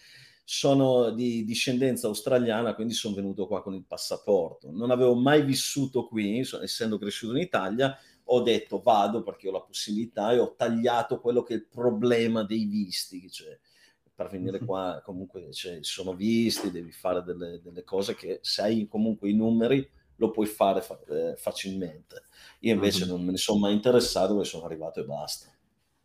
[0.43, 4.69] sono di discendenza australiana, quindi sono venuto qua con il passaporto.
[4.69, 9.61] Non avevo mai vissuto qui, essendo cresciuto in Italia, ho detto vado perché ho la
[9.61, 13.31] possibilità e ho tagliato quello che è il problema dei visti.
[13.31, 13.57] Cioè,
[14.13, 18.87] per venire qua comunque cioè, sono visti, devi fare delle, delle cose che se hai
[18.89, 19.89] comunque i numeri
[20.21, 22.25] lo puoi fare fa- eh, facilmente.
[22.59, 23.13] Io invece mm-hmm.
[23.15, 25.47] non me ne sono mai interessato perché sono arrivato e basta.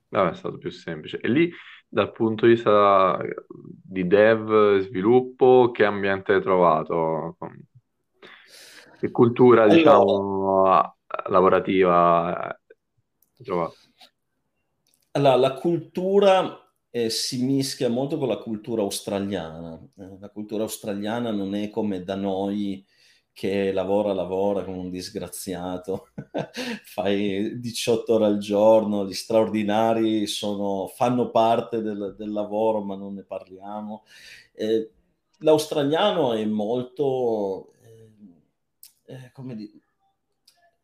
[0.08, 1.20] No, è stato più semplice.
[1.20, 1.50] E lì,
[1.86, 7.36] dal punto di vista di dev, sviluppo, che ambiente hai trovato?
[8.98, 10.96] Che cultura, allora, diciamo,
[11.28, 13.74] lavorativa hai trovato?
[15.10, 19.78] Allora, la cultura eh, si mischia molto con la cultura australiana.
[19.98, 22.82] Eh, la cultura australiana non è come da noi
[23.36, 26.08] che lavora, lavora come un disgraziato,
[26.84, 33.12] fai 18 ore al giorno, gli straordinari sono, fanno parte del, del lavoro ma non
[33.12, 34.04] ne parliamo.
[34.54, 34.90] Eh,
[35.40, 38.12] l'australiano è molto, eh,
[39.04, 39.72] eh come dire,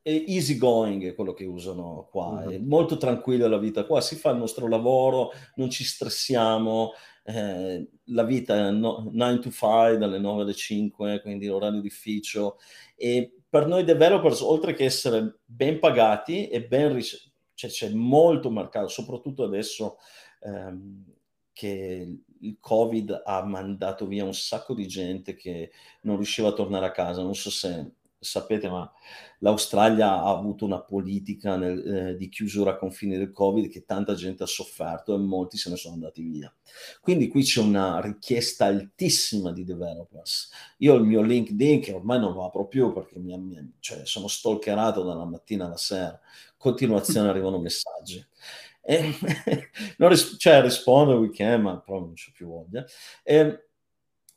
[0.03, 4.29] easy going è quello che usano qua, è molto tranquilla la vita qua, si fa
[4.29, 6.93] il nostro lavoro, non ci stressiamo,
[7.25, 12.59] eh, la vita è no, 9 to 5, dalle 9 alle 5, quindi orario d'ufficio.
[12.97, 18.51] E per noi developers, oltre che essere ben pagati e ben ric- cioè, c'è molto
[18.51, 19.99] mercato, soprattutto adesso
[20.41, 21.05] ehm,
[21.53, 25.71] che il Covid ha mandato via un sacco di gente che
[26.03, 27.23] non riusciva a tornare a casa.
[27.23, 28.91] Non so se sapete, ma
[29.39, 34.15] l'Australia ha avuto una politica nel, eh, di chiusura a confini del Covid che tanta
[34.15, 36.53] gente ha sofferto e molti se ne sono andati via.
[37.01, 40.51] Quindi qui c'è una richiesta altissima di developers.
[40.79, 44.29] Io il mio LinkedIn, che ormai non lo apro più perché mi, mi, cioè, sono
[44.29, 46.19] stalkerato dalla mattina alla sera,
[46.57, 48.25] continuazione arrivano messaggi.
[48.81, 49.13] E,
[49.99, 52.85] non ris- cioè rispondo weekend, ma proprio non c'ho più voglia.
[53.25, 53.67] E,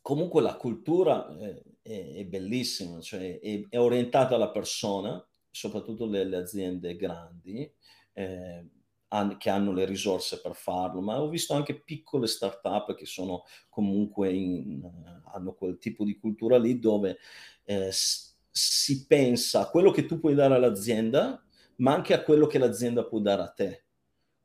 [0.05, 1.27] comunque la cultura...
[1.39, 7.71] Eh, è, è bellissimo, cioè è, è, orientato alla persona, soprattutto le, le aziende grandi,
[8.13, 8.67] eh,
[9.37, 14.33] che hanno le risorse per farlo, ma ho visto anche piccole start-up che sono comunque
[14.33, 14.81] in,
[15.31, 17.19] hanno quel tipo di cultura lì dove
[17.63, 21.41] eh, si pensa a quello che tu puoi dare all'azienda,
[21.77, 23.84] ma anche a quello che l'azienda può dare a te.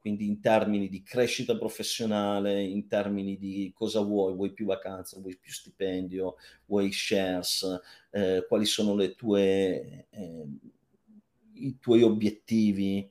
[0.00, 5.36] Quindi in termini di crescita professionale, in termini di cosa vuoi, vuoi più vacanza, vuoi
[5.36, 6.36] più stipendio,
[6.66, 10.46] vuoi shares, eh, quali sono tue, eh,
[11.54, 13.10] i tuoi obiettivi,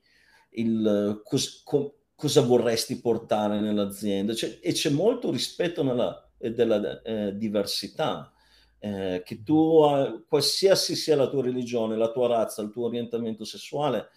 [0.52, 4.34] il, cos, co, cosa vorresti portare nell'azienda.
[4.34, 8.34] Cioè, e c'è molto rispetto nella, della eh, diversità.
[8.82, 9.82] Eh, che tu,
[10.28, 14.08] qualsiasi sia la tua religione, la tua razza, il tuo orientamento sessuale,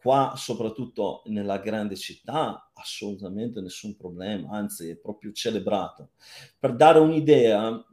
[0.00, 6.10] qua soprattutto nella grande città assolutamente nessun problema, anzi è proprio celebrato.
[6.58, 7.84] Per dare un'idea,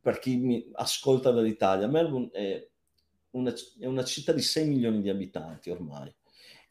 [0.00, 2.68] per chi mi ascolta dall'Italia, Melbourne è
[3.30, 6.12] una, è una città di 6 milioni di abitanti ormai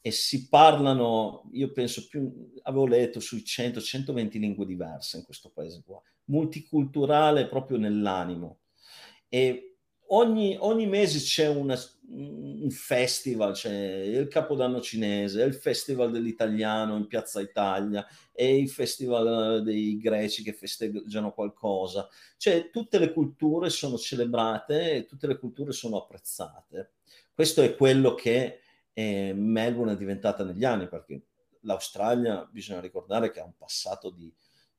[0.01, 5.81] e si parlano, io penso più, avevo letto sui 100-120 lingue diverse in questo paese
[5.85, 8.59] qua, multiculturale proprio nell'animo.
[9.27, 9.68] E
[10.09, 11.77] ogni, ogni mese c'è una,
[12.09, 19.63] un festival, c'è il Capodanno cinese, il Festival dell'italiano in Piazza Italia e il Festival
[19.63, 22.07] dei greci che festeggiano qualcosa.
[22.37, 26.91] Cioè tutte le culture sono celebrate e tutte le culture sono apprezzate.
[27.33, 28.61] Questo è quello che
[28.99, 31.21] e Melbourne è diventata negli anni, perché
[31.61, 34.33] l'Australia bisogna ricordare che ha un passato di,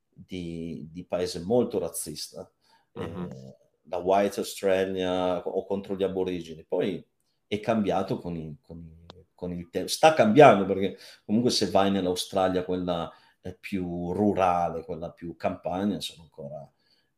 [0.07, 2.47] di, di paese molto razzista,
[2.91, 3.01] uh-huh.
[3.01, 3.57] eh,
[3.91, 7.05] la White Australia o contro gli aborigeni, poi
[7.45, 11.91] è cambiato con, i, con, i, con il tempo, sta cambiando perché comunque se vai
[11.91, 13.11] nell'Australia quella
[13.59, 16.71] più rurale, quella più campagna, sono ancora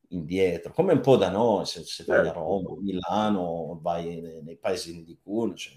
[0.10, 2.40] indietro, come un po' da noi, se, se vai a certo.
[2.40, 5.74] Roma, Milano, vai nei, nei paesi di Cuneo, cioè,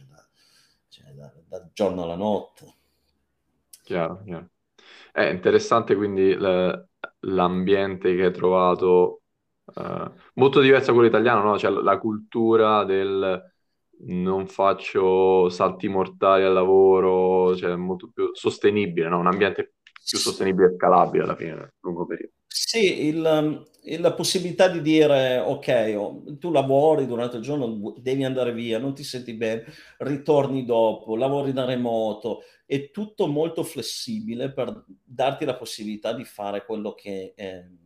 [0.89, 2.75] cioè, da, dal giorno alla notte.
[3.83, 4.49] Chiaro, chiaro.
[5.13, 6.35] È interessante quindi
[7.21, 9.23] l'ambiente che hai trovato,
[9.75, 11.59] uh, molto diverso da quello italiano, no?
[11.59, 13.55] Cioè la cultura del
[13.99, 19.19] non faccio salti mortali al lavoro, cioè molto più sostenibile, no?
[19.19, 19.75] Un ambiente
[20.07, 22.33] più sostenibile e scalabile alla fine, nel lungo periodo.
[22.47, 23.21] Sì, il,
[23.99, 29.03] la possibilità di dire ok, tu lavori durante il giorno, devi andare via, non ti
[29.03, 29.65] senti bene,
[29.99, 36.65] ritorni dopo, lavori da remoto, è tutto molto flessibile per darti la possibilità di fare
[36.65, 37.33] quello che...
[37.37, 37.85] Eh,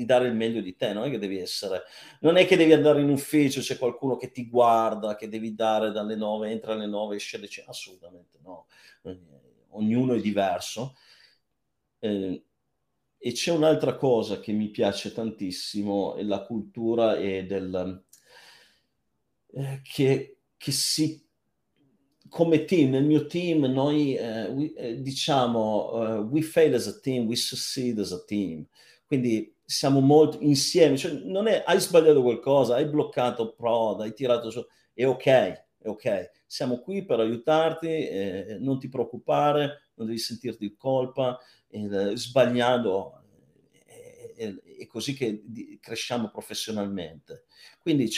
[0.00, 1.82] di dare il meglio di te, non è che devi essere,
[2.20, 5.92] non è che devi andare in ufficio, c'è qualcuno che ti guarda, che devi dare
[5.92, 8.66] dalle 9, entra alle 9, esce alle 10, assolutamente no,
[9.02, 9.18] eh,
[9.70, 10.96] ognuno è diverso.
[11.98, 12.42] Eh,
[13.22, 18.02] e c'è un'altra cosa che mi piace tantissimo, è la cultura e del,
[19.52, 21.22] eh, che, che, si
[22.30, 26.98] come team, nel mio team noi eh, we, eh, diciamo uh, we fail as a
[27.00, 28.64] team, we succeed as a team.
[29.10, 34.50] Quindi siamo molto insieme, cioè, non è hai sbagliato qualcosa, hai bloccato prod, hai tirato
[34.50, 36.30] su, è ok, è ok.
[36.44, 43.14] Siamo qui per aiutarti, eh, non ti preoccupare, non devi sentirti in colpa, eh, sbagliando
[44.34, 45.44] è così che
[45.80, 47.44] cresciamo professionalmente.
[47.78, 48.10] Quindi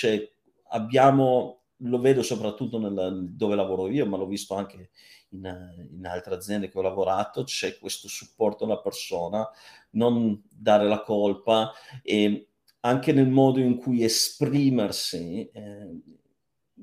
[0.69, 4.91] abbiamo, lo vedo soprattutto nel, dove lavoro io, ma l'ho visto anche
[5.31, 9.49] in, in, altre aziende che ho lavorato, c'è questo supporto alla persona,
[9.91, 12.49] non dare la colpa e
[12.81, 15.49] anche nel modo in cui esprimersi.
[15.53, 16.01] Eh,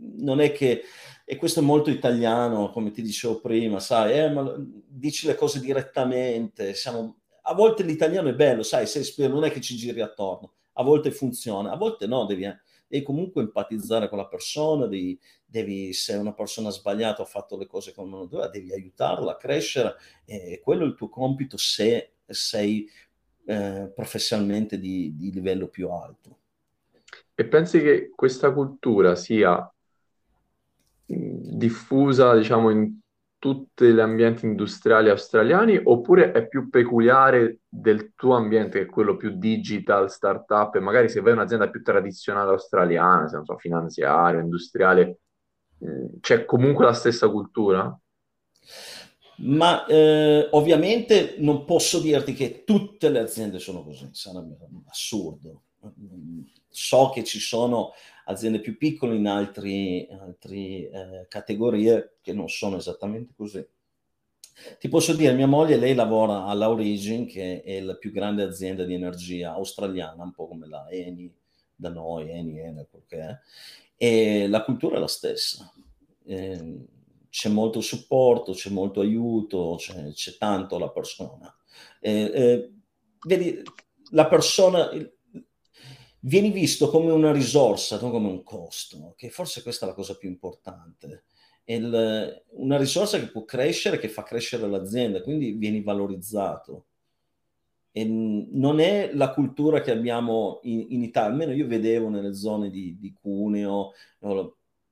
[0.01, 0.83] non è che,
[1.25, 5.59] e questo è molto italiano, come ti dicevo prima, sai, eh, ma dici le cose
[5.59, 10.53] direttamente, siamo a volte l'italiano è bello, sai, Shakespeare non è che ci giri attorno,
[10.73, 12.45] a volte funziona, a volte no, devi,
[12.89, 17.67] devi comunque empatizzare con la persona, devi, devi, se una persona sbagliata ha fatto le
[17.67, 22.15] cose come non doveva, devi aiutarla a crescere e quello è il tuo compito se
[22.25, 22.89] sei
[23.45, 26.37] eh, professionalmente di, di livello più alto.
[27.35, 29.71] E pensi che questa cultura sia
[31.05, 32.99] diffusa, diciamo, in
[33.39, 39.15] tutti gli ambienti industriali australiani oppure è più peculiare del tuo ambiente che è quello
[39.15, 43.57] più digital, startup e magari se vai in un'azienda più tradizionale australiana, se non so,
[43.57, 45.19] finanziaria, industriale,
[45.83, 47.97] mm, c'è comunque la stessa cultura?
[49.37, 54.57] Ma eh, ovviamente non posso dirti che tutte le aziende sono così, sarebbe
[54.89, 55.63] assurdo.
[56.69, 57.91] So che ci sono
[58.25, 63.65] aziende più piccole in altre eh, categorie che non sono esattamente così.
[64.77, 68.93] Ti posso dire, mia moglie, lei lavora all'Aurigin, che è la più grande azienda di
[68.93, 71.33] energia australiana, un po' come la Eni
[71.75, 73.37] da noi, Eni, Eni, quel che è,
[73.95, 75.71] e la cultura è la stessa.
[76.25, 76.85] Eh,
[77.29, 81.55] c'è molto supporto, c'è molto aiuto, c'è, c'è tanto la persona.
[82.01, 82.71] Eh, eh,
[83.25, 83.61] vedi,
[84.11, 84.89] la persona
[86.21, 90.17] vieni visto come una risorsa, non come un costo, che forse questa è la cosa
[90.17, 91.23] più importante.
[91.65, 96.85] Il, una risorsa che può crescere, che fa crescere l'azienda, quindi vieni valorizzato.
[97.91, 102.69] E non è la cultura che abbiamo in, in Italia, almeno io vedevo nelle zone
[102.69, 103.93] di, di Cuneo,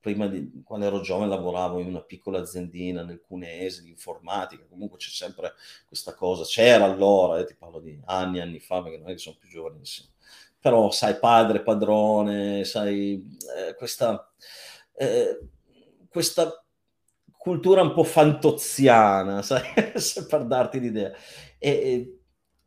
[0.07, 4.97] prima di, quando ero giovane lavoravo in una piccola aziendina nel Cuneese di informatica, comunque
[4.97, 5.53] c'è sempre
[5.85, 9.17] questa cosa, c'era allora, eh, ti parlo di anni anni fa, perché non è che
[9.17, 10.09] sono più giovanissimo,
[10.59, 13.23] però sai, padre, padrone, sai,
[13.57, 14.31] eh, questa,
[14.95, 15.39] eh,
[16.09, 16.63] questa
[17.37, 19.63] cultura un po' fantoziana, sai,
[20.27, 21.11] per darti l'idea.
[21.57, 22.19] E, e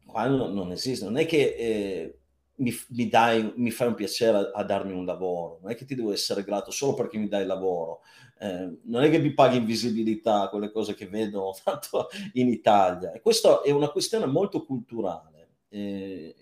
[0.06, 2.18] qua non, non, esiste, non è che eh,
[2.56, 5.84] mi, mi, dai, mi fai un piacere a, a, darmi un lavoro, non è che
[5.84, 8.00] ti devo essere grato solo perché mi dai lavoro,
[8.38, 13.12] eh, non è che mi paghi in visibilità, quelle cose che vedo tanto in Italia.
[13.12, 15.48] E questa è una questione molto culturale.
[15.68, 16.34] Eh,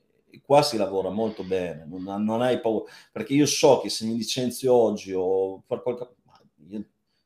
[0.42, 4.16] qua si lavora molto bene, non, non, hai paura, perché io so che se mi
[4.16, 6.08] licenzio oggi o per qualche...
[6.68, 6.84] Io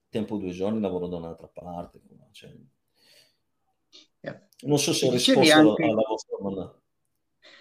[0.09, 2.01] tempo due giorni lavoro da un'altra parte.
[2.33, 2.51] Cioè...
[4.65, 5.85] Non so se ho risposto anche...
[5.85, 6.81] alla vostra domanda.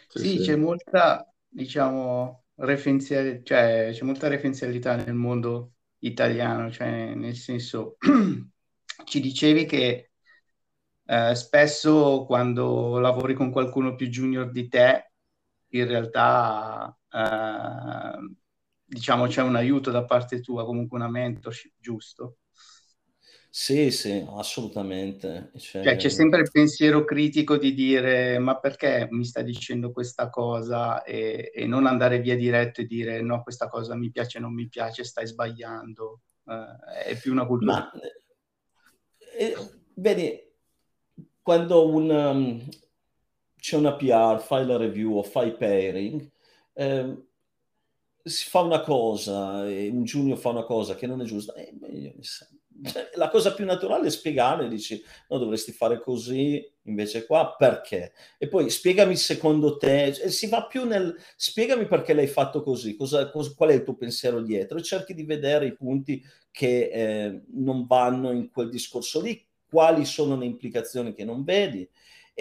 [0.07, 7.35] Sì, sì, c'è molta, diciamo, referenzialità, cioè, c'è molta referenzialità nel mondo italiano, cioè nel
[7.35, 7.95] senso,
[9.05, 10.11] ci dicevi che
[11.05, 15.10] eh, spesso quando lavori con qualcuno più junior di te,
[15.71, 18.35] in realtà eh,
[18.85, 22.37] diciamo c'è un aiuto da parte tua, comunque una mentorship, giusto?
[23.53, 25.51] Sì, sì, assolutamente.
[25.57, 31.03] Cioè, c'è sempre il pensiero critico di dire ma perché mi sta dicendo questa cosa
[31.03, 34.69] e, e non andare via diretto e dire no, questa cosa mi piace, non mi
[34.69, 36.21] piace, stai sbagliando.
[36.47, 37.73] Eh, è più una cultura.
[37.73, 37.91] Ma,
[39.37, 39.55] eh,
[39.95, 40.39] vedi,
[41.41, 42.69] quando un, um,
[43.61, 46.27] c'è una PR, fai la review o fai pairing,
[46.73, 47.15] eh,
[48.23, 51.71] si fa una cosa, e un junior fa una cosa che non è giusta, eh,
[52.83, 54.99] cioè, la cosa più naturale è spiegare, dici
[55.29, 58.13] no, dovresti fare così invece qua, perché?
[58.39, 63.29] E poi spiegami secondo te, si va più nel spiegami perché l'hai fatto così, cosa,
[63.29, 67.41] cosa, qual è il tuo pensiero dietro e cerchi di vedere i punti che eh,
[67.53, 71.87] non vanno in quel discorso lì, quali sono le implicazioni che non vedi.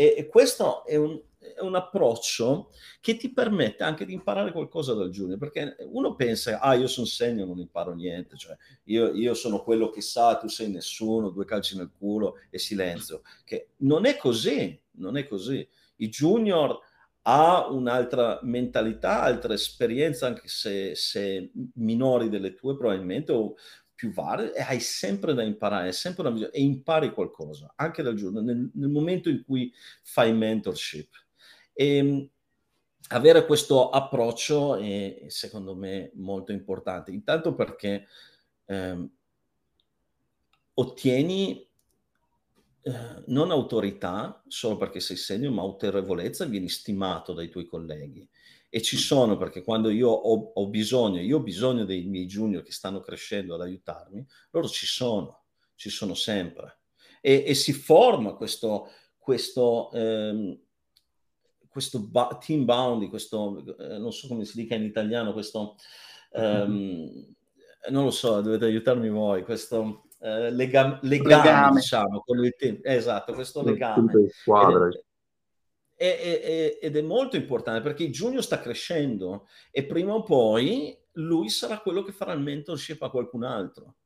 [0.01, 2.71] E, e questo è un, è un approccio
[3.03, 7.05] che ti permette anche di imparare qualcosa dal junior, perché uno pensa, ah, io sono
[7.05, 11.45] segno, non imparo niente, cioè io, io, sono quello che sa, tu sei nessuno, due
[11.45, 15.69] calci nel culo e silenzio, che non è così, non è così.
[15.97, 16.81] I junior
[17.23, 23.55] ha un'altra mentalità, altra esperienza, anche se, se minori delle tue probabilmente, o
[24.01, 28.15] più varie e hai sempre da imparare, sempre una visione, e impari qualcosa, anche dal
[28.15, 29.71] giorno, nel, nel momento in cui
[30.03, 31.13] fai mentorship.
[31.75, 32.29] E, ehm,
[33.09, 38.07] avere questo approccio è, secondo me molto importante, intanto perché
[38.65, 39.11] ehm,
[40.75, 41.69] ottieni
[42.81, 48.27] eh, non autorità solo perché sei senior, ma autorevolezza, vieni stimato dai tuoi colleghi.
[48.73, 52.63] E ci sono perché quando io ho, ho bisogno, io ho bisogno dei miei junior
[52.63, 55.43] che stanno crescendo ad aiutarmi, loro ci sono,
[55.75, 56.79] ci sono sempre.
[57.21, 60.59] E, e si forma questo, questo ehm,
[61.71, 65.77] questo ba- team bounding, questo, eh, non so come si dica in italiano, questo,
[66.33, 67.35] um,
[67.91, 72.81] non lo so, dovete aiutarmi voi, questo eh, lega- legame, legame, diciamo, con il team.
[72.83, 74.13] Esatto, questo legame.
[74.31, 74.89] Squadra.
[76.01, 81.51] È, è, ed è molto importante perché Junior sta crescendo e prima o poi lui
[81.51, 83.97] sarà quello che farà il mentorship a qualcun altro.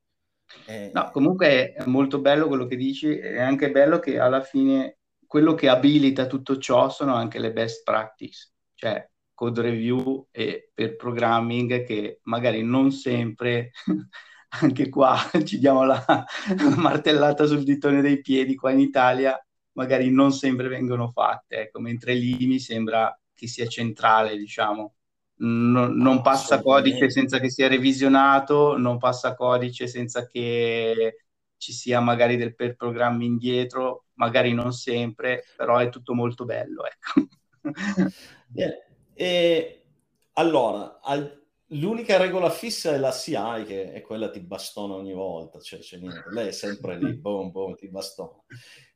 [0.66, 4.98] Eh, no, comunque è molto bello quello che dici, è anche bello che alla fine
[5.24, 10.96] quello che abilita tutto ciò sono anche le best practice, cioè code review e per
[10.96, 13.70] programming che magari non sempre,
[14.60, 16.04] anche qua ci diamo la
[16.76, 19.38] martellata sul ditone dei piedi qua in Italia,
[19.74, 24.94] magari non sempre vengono fatte, ecco, mentre lì mi sembra che sia centrale, diciamo.
[25.36, 31.24] Non, non passa codice senza che sia revisionato, non passa codice senza che
[31.56, 36.84] ci sia magari del per programmi indietro, magari non sempre, però è tutto molto bello.
[36.84, 37.26] Ecco.
[38.54, 38.72] yeah.
[39.14, 39.82] e,
[40.34, 45.60] allora, al, l'unica regola fissa è la CI, che è quella ti bastona ogni volta,
[45.60, 48.42] cioè c'è niente, lei è sempre lì, boom, boom, ti bastona.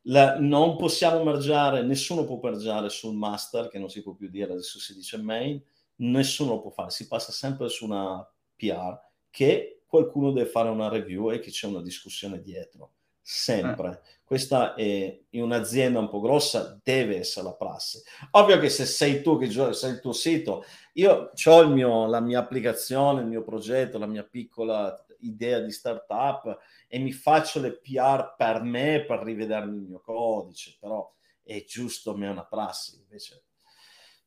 [0.03, 4.53] La, non possiamo mergiare, nessuno può mergiare sul master, che non si può più dire,
[4.53, 5.61] adesso si dice main,
[5.97, 8.97] nessuno lo può fare, si passa sempre su una PR
[9.29, 12.93] che qualcuno deve fare una review e che c'è una discussione dietro,
[13.29, 13.89] sempre.
[13.91, 14.17] Eh.
[14.23, 18.01] Questa è in un'azienda un po' grossa, deve essere la prassi.
[18.31, 20.63] Ovvio che se sei tu che sei il tuo sito,
[20.93, 26.57] io ho la mia applicazione, il mio progetto, la mia piccola idea di startup
[26.87, 31.11] e mi faccio le PR per me per rivedermi il mio codice, però
[31.43, 33.43] è giusto a me una prassi, invece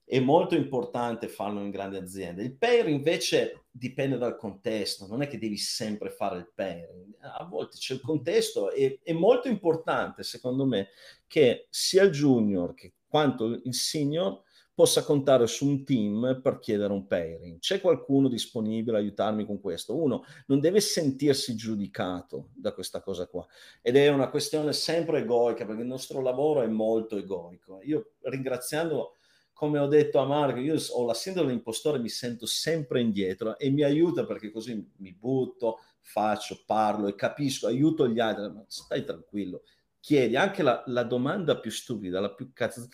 [0.04, 2.42] è molto importante farlo in grandi aziende.
[2.42, 7.44] Il pair invece dipende dal contesto, non è che devi sempre fare il pairing, a
[7.44, 10.88] volte c'è il contesto e è molto importante secondo me
[11.26, 14.42] che sia il junior che quanto il senior
[14.74, 17.58] possa contare su un team per chiedere un pairing.
[17.58, 19.94] C'è qualcuno disponibile a aiutarmi con questo?
[19.94, 23.46] Uno non deve sentirsi giudicato da questa cosa qua
[23.82, 27.80] ed è una questione sempre egoica perché il nostro lavoro è molto egoico.
[27.82, 29.16] Io ringraziando
[29.52, 33.70] come ho detto a Marco, io ho la sindrome dell'impostore, mi sento sempre indietro e
[33.70, 39.04] mi aiuta perché così mi butto, faccio, parlo e capisco, aiuto gli altri, ma stai
[39.04, 39.62] tranquillo,
[40.00, 42.88] chiedi anche la, la domanda più stupida, la più cazzo...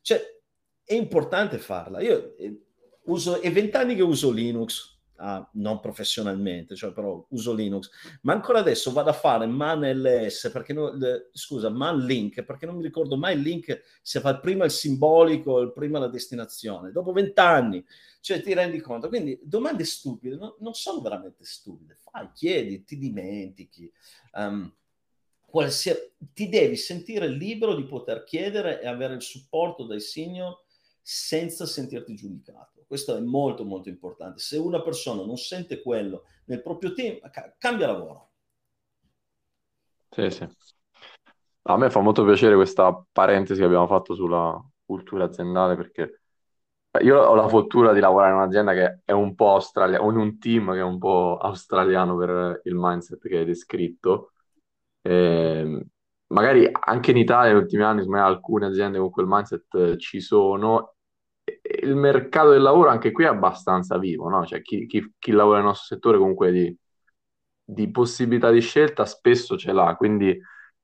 [0.00, 0.20] Cioè,
[0.84, 2.00] è importante farla.
[2.00, 2.60] Io eh,
[3.04, 4.91] uso, è vent'anni che uso Linux,
[5.22, 7.90] ah, non professionalmente, cioè però uso Linux,
[8.22, 12.66] ma ancora adesso vado a fare man ls, perché no, le, scusa, man link, perché
[12.66, 16.90] non mi ricordo mai il link se fa prima il simbolico, il prima la destinazione,
[16.90, 17.84] dopo vent'anni,
[18.20, 19.08] cioè ti rendi conto.
[19.08, 23.90] Quindi domande stupide no, non sono veramente stupide, fai, chiedi, ti dimentichi.
[24.32, 24.72] Um,
[25.46, 30.64] qualsiasi, ti devi sentire libero di poter chiedere e avere il supporto dai senior
[31.00, 32.71] senza sentirti giudicato.
[32.92, 34.38] Questo è molto molto importante.
[34.40, 37.20] Se una persona non sente quello nel proprio team,
[37.56, 38.32] cambia lavoro.
[40.10, 40.46] Sì, sì.
[41.62, 46.20] A me fa molto piacere questa parentesi che abbiamo fatto sulla cultura aziendale perché
[47.00, 50.38] io ho la fortuna di lavorare in un'azienda che è un po' australiana, in un
[50.38, 54.32] team che è un po' australiano per il mindset che hai descritto.
[55.00, 55.82] E ehm,
[56.26, 60.92] magari anche in Italia negli ultimi anni, alcune aziende con quel mindset ci sono
[61.44, 64.46] il mercato del lavoro anche qui è abbastanza vivo, no?
[64.46, 66.76] Cioè, chi, chi, chi lavora nel nostro settore comunque di,
[67.64, 70.38] di, possibilità di scelta spesso ce l'ha, quindi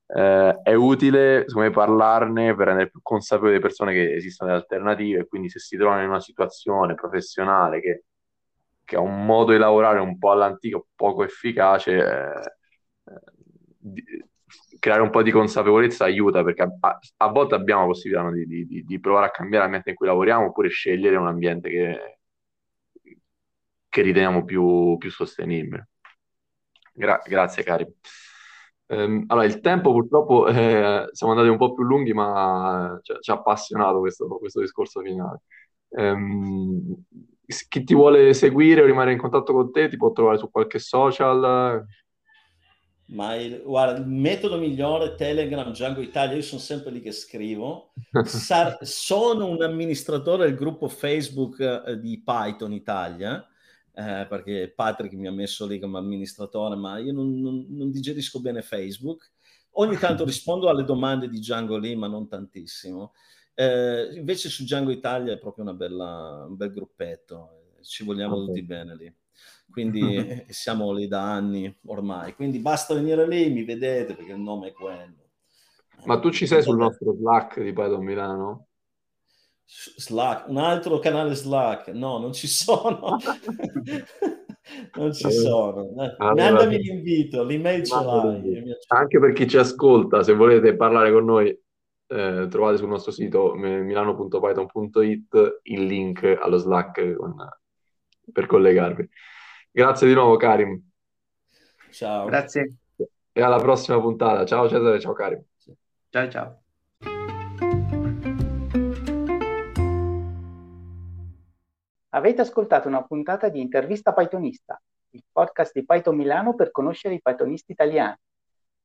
[0.07, 5.27] eh, è utile, me, parlarne per rendere più consapevoli le persone che esistono delle alternative,
[5.27, 8.05] quindi se si trovano in una situazione professionale che,
[8.85, 14.28] che ha un modo di lavorare un po' all'antico, poco efficace, eh, eh,
[14.79, 18.67] creare un po' di consapevolezza aiuta perché a, a volte abbiamo la possibilità no, di,
[18.67, 22.19] di, di, provare a cambiare l'ambiente in cui lavoriamo oppure scegliere un ambiente che,
[23.89, 25.89] che riteniamo più, più sostenibile.
[26.93, 27.87] Gra- grazie cari.
[28.87, 33.35] Um, allora, il tempo purtroppo eh, siamo andati un po' più lunghi, ma ci, ha
[33.35, 35.43] appassionato questo, questo discorso finale.
[35.91, 37.03] Um,
[37.69, 40.79] chi ti vuole seguire o rimanere in contatto con te ti può trovare su qualche
[40.79, 41.87] social?
[43.11, 47.93] Ma il, guarda, il metodo migliore Telegram, Django Italia, io sono sempre lì che scrivo.
[48.25, 53.47] Sar- sono un amministratore del gruppo Facebook eh, di Python Italia,
[53.95, 58.41] eh, perché Patrick mi ha messo lì come amministratore, ma io non, non, non digerisco
[58.41, 59.33] bene Facebook.
[59.73, 63.15] Ogni tanto rispondo alle domande di Django lì, ma non tantissimo.
[63.55, 68.47] Eh, invece su Django Italia è proprio bella, un bel gruppetto, ci vogliamo okay.
[68.47, 69.15] tutti bene lì
[69.71, 74.69] quindi siamo lì da anni ormai, quindi basta venire lì, mi vedete perché il nome
[74.69, 75.27] è quello.
[76.05, 78.67] Ma tu ci sei sul nostro Slack di Python Milano?
[79.65, 81.89] Slack, un altro canale Slack?
[81.89, 83.19] No, non ci sono.
[84.97, 85.93] non ci eh, sono.
[86.19, 88.63] Allora, Mandami l'invito, l'email ce l'hai.
[88.89, 93.55] Anche per chi ci ascolta, se volete parlare con noi, eh, trovate sul nostro sito
[93.55, 97.37] milano.python.it il link allo Slack con,
[98.33, 99.09] per collegarvi.
[99.79, 100.91] Grazie di nuovo, Karim.
[101.93, 102.27] Ciao.
[102.27, 102.79] Grazie.
[103.31, 104.45] E alla prossima puntata.
[104.45, 105.41] Ciao Cesare, ciao Karim.
[106.11, 106.63] Ciao ciao.
[112.09, 117.23] Avete ascoltato una puntata di Intervista Pythonista, il podcast di Python Milano per conoscere i
[117.23, 118.17] Pythonisti italiani.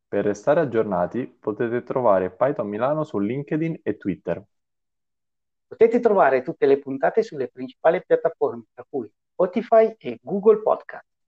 [0.08, 4.44] Per restare aggiornati potete trovare Python Milano su LinkedIn e Twitter.
[5.66, 11.12] Potete trovare tutte le puntate sulle principali piattaforme, tra cui Spotify e Google Podcast.